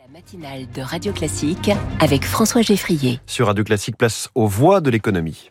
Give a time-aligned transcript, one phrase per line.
[0.00, 3.20] La matinale de Radio Classique avec François Geffrier.
[3.26, 5.50] Sur Radio Classique, place aux voix de l'économie.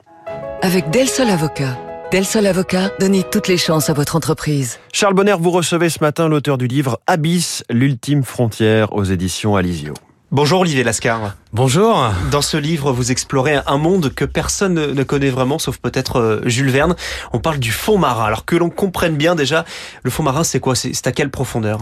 [0.63, 1.77] Avec Del Sol Avocat.
[2.11, 4.79] Del Sol Avocat, donnez toutes les chances à votre entreprise.
[4.91, 9.93] Charles Bonner, vous recevez ce matin l'auteur du livre Abyss, l'ultime frontière aux éditions Alizio.
[10.31, 11.33] Bonjour Olivier Lascar.
[11.53, 12.13] Bonjour.
[12.29, 16.41] Dans ce livre, vous explorez un monde que personne ne connaît vraiment, sauf peut-être euh,
[16.45, 16.95] Jules Verne.
[17.33, 18.25] On parle du fond marin.
[18.25, 19.65] Alors que l'on comprenne bien déjà,
[20.03, 20.75] le fond marin, c'est quoi?
[20.75, 21.81] C'est à quelle profondeur?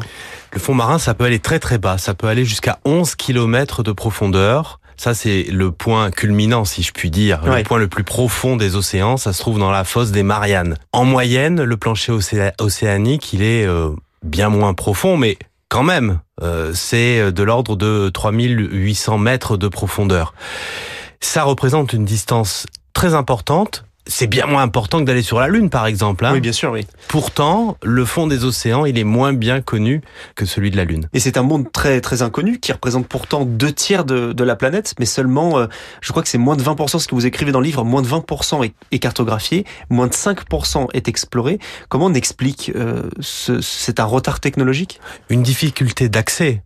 [0.53, 1.97] Le fond marin, ça peut aller très très bas.
[1.97, 4.79] Ça peut aller jusqu'à 11 km de profondeur.
[4.95, 7.41] Ça, c'est le point culminant, si je puis dire.
[7.43, 10.77] Le point le plus profond des océans, ça se trouve dans la fosse des Mariannes.
[10.93, 12.13] En moyenne, le plancher
[12.59, 13.89] océanique, il est euh,
[14.23, 15.37] bien moins profond, mais
[15.67, 20.33] quand même, euh, c'est de l'ordre de 3800 mètres de profondeur.
[21.19, 25.69] Ça représente une distance très importante c'est bien moins important que d'aller sur la Lune,
[25.69, 26.25] par exemple.
[26.25, 26.33] Hein.
[26.33, 26.85] oui, bien sûr, oui.
[27.07, 30.01] Pourtant, le fond des océans, il est moins bien connu
[30.35, 31.09] que celui de la Lune.
[31.13, 34.55] Et c'est un monde très très inconnu qui représente pourtant deux tiers de, de la
[34.55, 35.67] planète, mais seulement, euh,
[36.01, 38.01] je crois que c'est moins de 20% ce que vous écrivez dans le livre, moins
[38.01, 41.59] de 20% est, est, cartographié, moins de 5% est exploré.
[41.89, 44.99] Comment on explique euh, ce, C'est un retard technologique?
[45.29, 46.63] Une difficulté d'accès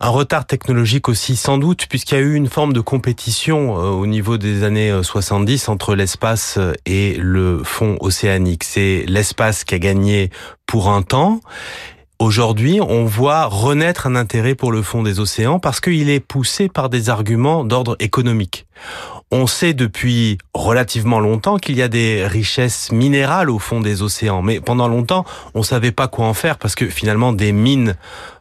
[0.00, 3.90] un retard technologique aussi sans doute puisqu'il y a eu une forme de compétition euh,
[3.90, 8.64] au niveau des années 70 euh, entre l'espace euh, et le fond océanique.
[8.64, 10.30] C'est l'espace qui a gagné
[10.66, 11.40] pour un temps.
[12.20, 16.68] Aujourd'hui, on voit renaître un intérêt pour le fond des océans parce qu'il est poussé
[16.68, 18.66] par des arguments d'ordre économique.
[19.32, 24.42] On sait depuis relativement longtemps qu'il y a des richesses minérales au fond des océans,
[24.42, 25.24] mais pendant longtemps,
[25.54, 27.96] on savait pas quoi en faire parce que finalement des mines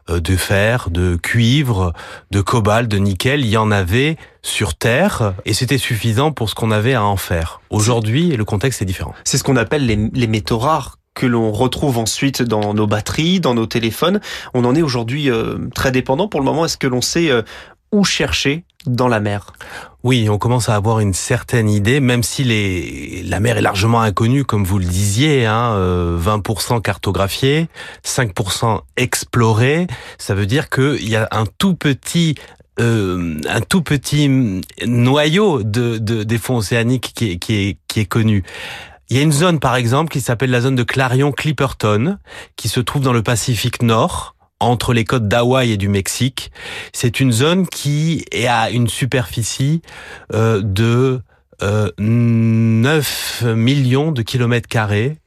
[0.08, 1.94] de fer, de cuivre,
[2.32, 6.56] de cobalt, de nickel, il y en avait sur Terre et c'était suffisant pour ce
[6.56, 7.62] qu'on avait à en faire.
[7.70, 9.14] Aujourd'hui, le contexte est différent.
[9.24, 13.40] C'est ce qu'on appelle les, les métaux rares que l'on retrouve ensuite dans nos batteries,
[13.40, 14.20] dans nos téléphones.
[14.54, 16.28] On en est aujourd'hui euh, très dépendant.
[16.28, 17.44] Pour le moment, est-ce que l'on sait euh,
[17.92, 19.54] où chercher dans la mer
[20.04, 24.02] Oui, on commence à avoir une certaine idée, même si les, la mer est largement
[24.02, 27.70] inconnue, comme vous le disiez, hein, 20% euh, cartographié,
[28.06, 29.88] 5% exploré.
[30.18, 32.36] Ça veut dire qu'il y a un tout petit
[32.80, 34.28] euh, un tout petit
[34.84, 38.44] noyau de, de des fonds océaniques qui est, qui est, qui est connu.
[39.10, 42.18] Il y a une zone, par exemple, qui s'appelle la zone de Clarion-Clipperton,
[42.56, 46.52] qui se trouve dans le Pacifique Nord, entre les côtes d'Hawaï et du Mexique.
[46.94, 49.82] C'est une zone qui à une superficie
[50.34, 51.22] euh, de
[51.62, 55.18] euh, 9 millions de kilomètres carrés.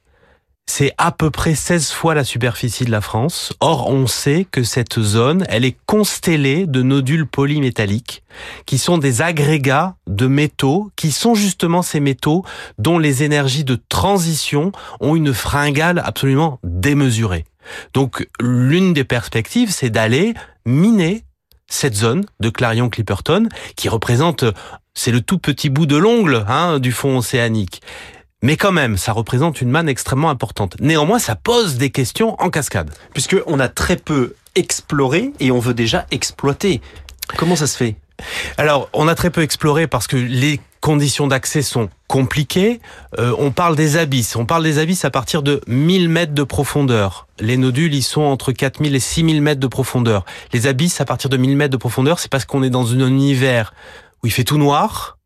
[0.69, 3.53] C'est à peu près 16 fois la superficie de la France.
[3.61, 8.21] Or, on sait que cette zone, elle est constellée de nodules polymétalliques,
[8.65, 12.43] qui sont des agrégats de métaux, qui sont justement ces métaux
[12.77, 17.45] dont les énergies de transition ont une fringale absolument démesurée.
[17.93, 20.33] Donc l'une des perspectives, c'est d'aller
[20.65, 21.23] miner
[21.69, 24.45] cette zone de Clarion-Clipperton qui représente,
[24.93, 27.81] c'est le tout petit bout de l'ongle hein, du fond océanique.
[28.43, 30.77] Mais quand même, ça représente une manne extrêmement importante.
[30.79, 32.91] Néanmoins, ça pose des questions en cascade.
[33.13, 36.81] Puisqu'on a très peu exploré et on veut déjà exploiter.
[37.35, 37.95] Comment ça se fait?
[38.57, 42.79] Alors, on a très peu exploré parce que les conditions d'accès sont compliquées.
[43.19, 44.35] Euh, on parle des abysses.
[44.35, 47.27] On parle des abysses à partir de 1000 mètres de profondeur.
[47.39, 50.25] Les nodules, ils sont entre 4000 et 6000 mètres de profondeur.
[50.53, 53.07] Les abysses à partir de 1000 mètres de profondeur, c'est parce qu'on est dans un
[53.07, 53.73] univers
[54.23, 55.16] où il fait tout noir,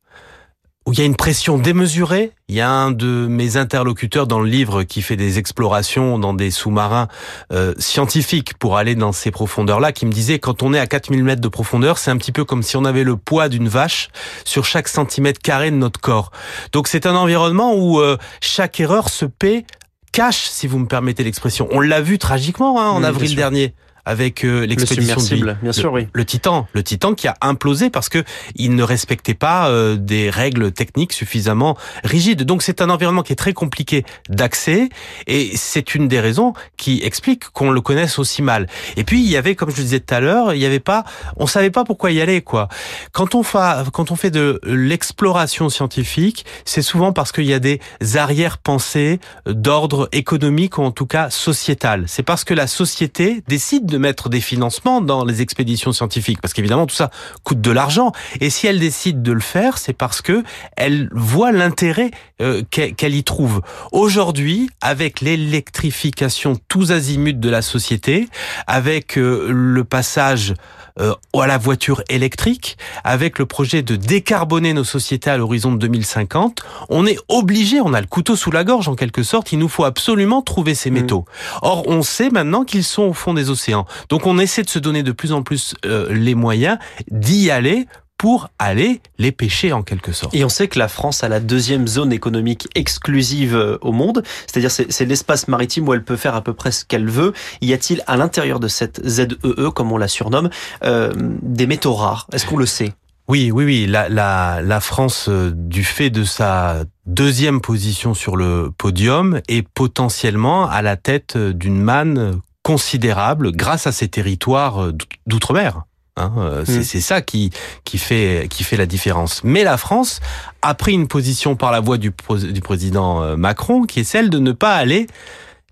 [0.88, 2.32] où il y a une pression démesurée.
[2.48, 6.34] Il y a un de mes interlocuteurs dans le livre qui fait des explorations dans
[6.34, 7.08] des sous-marins
[7.54, 11.24] euh, scientifiques pour aller dans ces profondeurs-là, qui me disait quand on est à 4000
[11.24, 14.10] mètres de profondeur, c'est un petit peu comme si on avait le poids d'une vache
[14.44, 16.32] sur chaque centimètre carré de notre corps.
[16.72, 19.66] Donc c'est un environnement où euh, chaque erreur se paie
[20.12, 21.68] cache, si vous me permettez l'expression.
[21.72, 23.74] On l'a vu tragiquement hein, en avril dernier
[24.06, 26.08] avec euh, l'expédition le bien sûr, oui.
[26.14, 28.24] Le Titan, le Titan qui a implosé parce que
[28.56, 32.44] il ne respectait pas euh, des règles techniques suffisamment rigides.
[32.44, 34.90] Donc c'est un environnement qui est très compliqué d'accès
[35.28, 38.68] et c'est une des raisons qui explique qu'on le connaisse aussi mal.
[38.98, 40.80] Et puis il y avait, comme je le disais tout à l'heure, il y avait
[40.80, 41.04] pas,
[41.38, 42.68] on savait pas pourquoi y aller quoi.
[43.12, 43.60] Quand on fait,
[43.94, 47.80] quand on fait de l'exploration scientifique, c'est souvent parce qu'il y a des
[48.16, 52.06] arrière-pensées d'ordre économique ou en tout cas sociétal.
[52.08, 56.54] C'est parce que la société décide de mettre des financements dans les expéditions scientifiques, parce
[56.54, 57.12] qu'évidemment tout ça
[57.44, 58.12] coûte de l'argent.
[58.40, 60.44] Et si elle décide de le faire, c'est parce que
[60.76, 62.12] elle voit l'intérêt
[62.42, 63.62] euh, qu'elle y trouve.
[63.92, 68.30] Aujourd'hui, avec l'électrification tous azimuts de la société,
[68.68, 70.54] avec euh, le passage
[71.00, 75.78] euh, à la voiture électrique, avec le projet de décarboner nos sociétés à l'horizon de
[75.78, 79.60] 2050, on est obligé, on a le couteau sous la gorge en quelque sorte, il
[79.60, 80.94] nous faut absolument trouver ces Mm.
[80.94, 81.26] métaux.
[81.62, 83.86] Or, on sait maintenant qu'ils sont au fond des océans.
[84.10, 86.78] Donc on essaie de se donner de plus en plus euh, les moyens
[87.10, 87.88] d'y aller
[88.22, 90.36] pour aller les pêcher en quelque sorte.
[90.36, 94.22] Et on sait que la France a la deuxième zone économique exclusive euh, au monde,
[94.46, 97.34] c'est-à-dire c'est l'espace maritime où elle peut faire à peu près ce qu'elle veut.
[97.62, 99.26] Y a-t-il à l'intérieur de cette ZEE,
[99.74, 100.52] comme on la surnomme,
[100.84, 102.28] euh, des métaux rares?
[102.32, 102.94] Est-ce qu'on le sait?
[103.28, 103.88] Oui, oui, oui.
[103.88, 109.68] La, la, la France, euh, du fait de sa deuxième position sur le podium, est
[109.68, 115.86] potentiellement à la tête d'une manne considérable grâce à ses territoires d'outre- d'outre-mer.
[116.18, 116.84] Hein, euh, c'est Mm.
[116.84, 117.52] c'est ça qui
[117.86, 119.44] qui fait qui fait la différence.
[119.44, 120.20] Mais la France
[120.62, 124.40] a pris une position par la voix du, président euh, Macron, qui est celle de
[124.40, 125.08] ne pas aller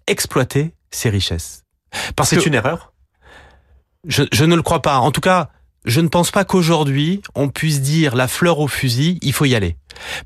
[0.07, 1.63] exploiter ses richesses.
[2.15, 2.94] Parce C'est une erreur?
[4.07, 5.00] Je, je ne le crois pas.
[5.00, 5.50] En tout cas,
[5.86, 9.56] je ne pense pas qu'aujourd'hui, on puisse dire la fleur au fusil, il faut y
[9.56, 9.75] aller.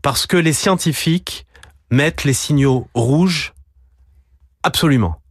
[0.01, 1.45] Parce que les scientifiques
[1.89, 3.53] mettent les signaux rouges
[4.63, 5.21] absolument.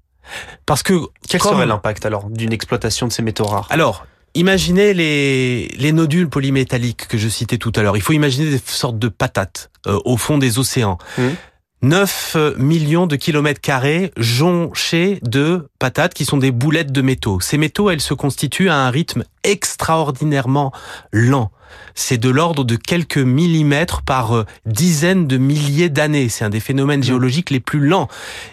[0.66, 0.94] Parce que...
[1.28, 3.66] Quel serait l'impact alors d'une exploitation de ces métaux rares?
[3.70, 7.96] Alors, imaginez les, les nodules polymétalliques que je citais tout à l'heure.
[7.96, 10.98] Il faut imaginer des sortes de patates euh, au fond des océans.
[11.18, 11.36] Mhm.
[11.82, 17.40] 9 millions de kilomètres carrés jonchés de patates qui sont des boulettes de métaux.
[17.40, 20.72] Ces métaux, elles se constituent à un rythme extraordinairement
[21.12, 21.50] lent.
[21.96, 26.28] C'est de l'ordre de quelques millimètres par euh, dizaines de milliers d'années.
[26.28, 28.08] C'est un des phénomènes géologiques les plus lents.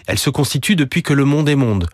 [0.08, 1.88] Elles se constituent depuis que le monde est monde.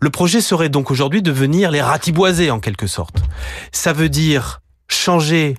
[0.00, 3.22] Le projet serait donc aujourd'hui de venir les ratiboiser en quelque sorte.
[3.70, 5.56] Ça veut dire changer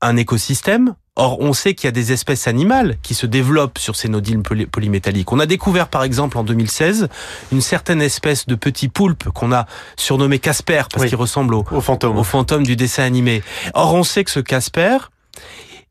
[0.00, 0.94] un écosystème.
[1.16, 4.38] Or, on sait qu'il y a des espèces animales qui se développent sur ces nodules
[4.42, 5.32] poly- polymétalliques.
[5.32, 7.08] On a découvert, par exemple, en 2016,
[7.50, 9.66] une certaine espèce de petit poulpe qu'on a
[9.96, 11.08] surnommé Casper parce Oui.
[11.08, 12.16] qu'il ressemble au, Au fantôme.
[12.16, 13.42] au fantôme du dessin animé.
[13.74, 14.98] Or, on sait que ce Casper,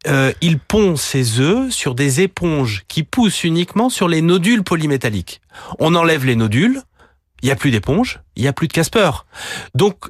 [0.07, 5.42] euh, il pond ses œufs sur des éponges qui poussent uniquement sur les nodules polymétalliques.
[5.80, 6.81] On enlève les nodules,
[7.44, 9.12] il n'y a plus d'éponge, il n'y a plus de Casper.
[9.75, 10.06] Donc,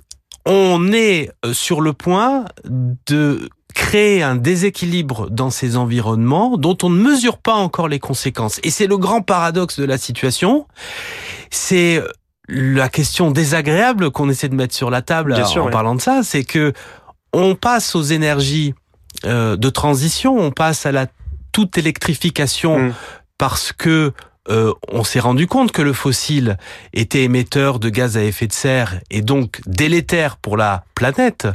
[0.45, 6.89] on est euh, sur le point de créer un déséquilibre dans ces environnements dont on
[6.89, 8.59] ne mesure pas encore les conséquences.
[8.63, 10.67] Et c'est le grand paradoxe de la situation.
[11.51, 12.01] C'est
[12.49, 15.71] la question désagréable qu'on essaie de mettre sur la table Bien en sûr, oui.
[15.71, 16.73] parlant de ça, c'est que
[17.33, 18.73] on passe aux énergies
[19.25, 21.05] euh, de transition, on passe à la
[21.51, 22.93] toute électrification Mm.
[23.37, 24.11] parce que
[24.49, 26.57] euh, on s'est rendu compte que le fossile
[26.93, 31.47] était émetteur de gaz à effet de serre et donc délétère pour la planète.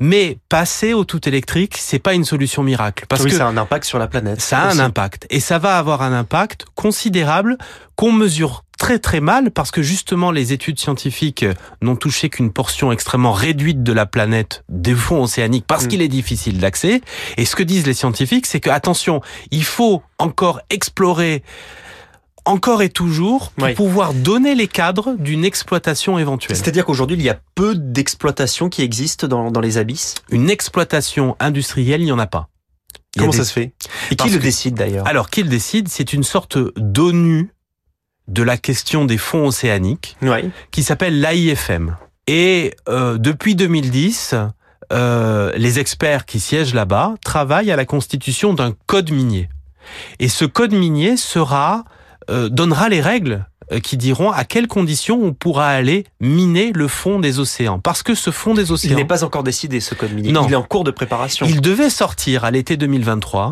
[0.00, 3.48] Mais passer au tout électrique, c'est pas une solution miracle parce oui, que ça a
[3.50, 4.40] un impact sur la planète.
[4.40, 4.80] ça a aussi.
[4.80, 7.56] un impact et ça va avoir un impact considérable
[7.96, 11.44] qu'on mesure très très mal parce que justement les études scientifiques
[11.80, 15.88] n'ont touché qu'une portion extrêmement réduite de la planète des fonds océaniques parce Mm.
[15.88, 17.00] qu'il est difficile d'accès
[17.36, 19.20] et ce que disent les scientifiques c'est que attention
[19.52, 21.42] il faut encore explorer
[22.44, 23.74] encore et toujours pour Oui.
[23.74, 26.56] pouvoir donner les cadres d'une exploitation éventuelle.
[26.56, 30.14] C'est-à-dire qu'aujourd'hui, il y a peu d'exploitations qui existent dans, dans les abysses?
[30.30, 32.48] Une exploitation industrielle, il n'y en a pas.
[33.16, 33.72] Il y a Comment des- ça se fait?
[34.10, 35.06] Et qui le que- décide d'ailleurs?
[35.06, 37.50] Alors qu'il décide, c'est une sorte d'ONU
[38.28, 40.50] de la question des fonds océaniques Oui.
[40.70, 41.96] qui s'appelle l'AIFM.
[42.26, 44.34] Et euh, depuis 2010,
[44.92, 49.48] euh, les experts qui siègent là-bas travaillent à la constitution d'un code minier.
[50.18, 51.84] Et ce code minier sera
[52.30, 56.88] euh, donnera les règles euh, qui diront à quelles conditions on pourra aller miner le
[56.88, 57.78] fond des océans.
[57.78, 60.32] Parce que ce fond des Il océans, n'est pas encore décidé ce code minier.
[60.32, 60.46] Non.
[60.46, 61.46] Il est en cours de préparation.
[61.46, 63.50] il devait sortir à l'été 2023.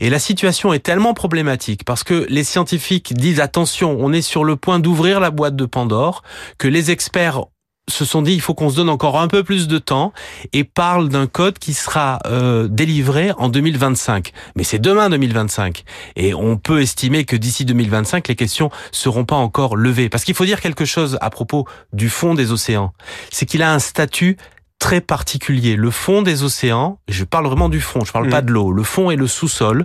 [0.00, 4.44] Et la situation est tellement problématique parce que les scientifiques disent attention, on est sur
[4.44, 6.22] le point d'ouvrir la boîte de Pandore,
[6.58, 7.44] que les experts
[7.92, 10.12] se sont dit il faut qu'on se donne encore un peu plus de temps
[10.52, 14.32] et parlent d'un code qui sera euh, délivré en 2025.
[14.56, 15.84] Mais c'est demain 2025
[16.16, 20.34] et on peut estimer que d'ici 2025 les questions seront pas encore levées parce qu'il
[20.34, 22.92] faut dire quelque chose à propos du fond des océans.
[23.30, 24.36] C'est qu'il a un statut
[24.78, 25.76] très particulier.
[25.76, 28.82] Le fond des océans, je parle vraiment du fond, je parle pas de l'eau, le
[28.82, 29.84] fond et le sous-sol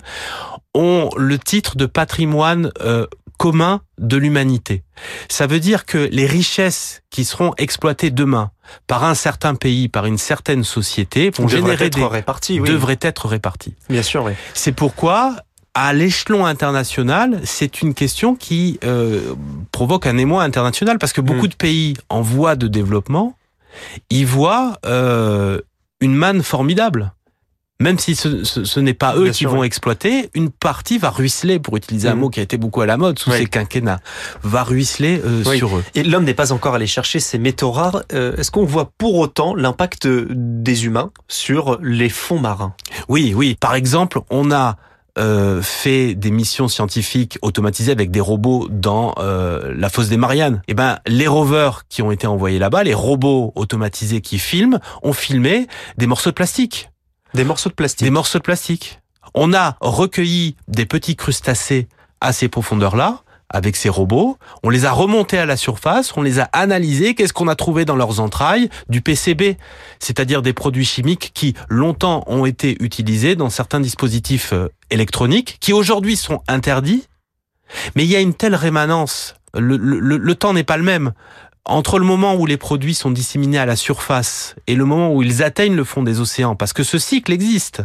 [0.73, 3.05] ont le titre de patrimoine euh,
[3.37, 4.83] commun de l'humanité.
[5.29, 8.51] Ça veut dire que les richesses qui seront exploitées demain
[8.87, 12.67] par un certain pays, par une certaine société, vont devrait générer être des réparti, oui.
[12.67, 13.75] devraient être réparties.
[13.89, 14.33] Bien sûr, oui.
[14.53, 15.35] C'est pourquoi,
[15.73, 19.33] à l'échelon international, c'est une question qui euh,
[19.71, 21.49] provoque un émoi international parce que beaucoup Mm.
[21.49, 23.37] de pays en voie de développement
[24.09, 25.61] y voient euh,
[26.01, 27.13] une manne formidable.
[27.79, 29.67] Même si ce, ce, ce n'est pas eux Bien qui sûr, vont oui.
[29.67, 32.19] exploiter, une partie va ruisseler, pour utiliser un Mhm.
[32.21, 33.37] mot qui a été beaucoup à la mode sous Oui.
[33.39, 33.99] ces quinquennats,
[34.43, 35.57] va ruisseler euh, Oui.
[35.57, 35.83] sur eux.
[35.95, 38.03] Et l'homme n'est pas encore allé chercher ces métaux rares.
[38.13, 42.73] Euh, Est-ce qu'on voit pour autant l'impact des humains sur les fonds marins?
[43.09, 43.55] Oui, oui.
[43.59, 44.77] Par exemple, on a
[45.19, 50.61] euh, fait des missions scientifiques automatisées avec des robots dans euh, la fosse des Mariannes.
[50.67, 55.13] Eh ben, les rovers qui ont été envoyés là-bas, les robots automatisés qui filment, ont
[55.13, 55.65] filmé
[55.97, 56.91] des morceaux de plastique.
[57.33, 58.03] Des morceaux de plastique.
[58.03, 58.99] Des morceaux de plastique.
[59.33, 61.87] On a recueilli des petits crustacés
[62.21, 64.37] à ces profondeurs-là avec ces robots.
[64.63, 67.15] On les a remontés à la surface, on les a analysés.
[67.15, 68.69] Qu'est-ce qu'on a trouvé dans leurs entrailles?
[68.89, 69.57] Du PCB,
[69.99, 75.71] c'est-à-dire des produits chimiques qui longtemps ont été utilisés dans certains dispositifs euh, électroniques, qui
[75.71, 77.07] aujourd'hui sont interdits.
[77.95, 79.35] Mais il y a une telle rémanence.
[79.53, 81.13] Le, le- temps n'est pas le même.
[81.69, 85.21] Entre le moment où les produits sont disséminés à la surface et le moment où
[85.21, 87.83] ils atteignent le fond des océans, parce que ce cycle existe.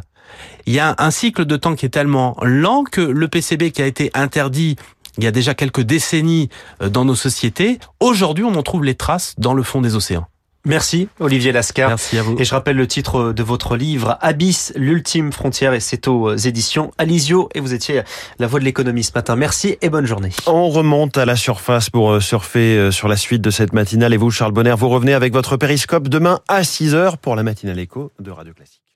[0.67, 3.83] Il y a un cycle de temps qui est tellement lent que le PCB qui
[3.83, 4.77] a été interdit
[5.19, 6.49] il y a déjà quelques décennies
[6.81, 10.27] euh, dans nos sociétés, aujourd'hui on en trouve les traces dans le fond des océans.
[10.65, 11.89] Merci Olivier Lascar.
[11.89, 12.37] Merci à vous.
[12.39, 16.93] Et je rappelle le titre de votre livre, Abyss, l'ultime frontière, et c'est aux éditions
[16.99, 17.49] Alizio.
[17.55, 18.03] Et vous étiez
[18.39, 19.35] la voix de l'économie ce matin.
[19.35, 20.31] Merci et bonne journée.
[20.47, 24.15] On remonte à la surface pour euh, surfer euh, sur la suite de cette matinale.
[24.15, 27.79] Et vous, Charles Bonner, vous revenez avec votre périscope demain à 6h pour la matinale
[27.79, 28.92] écho de Radio Classique.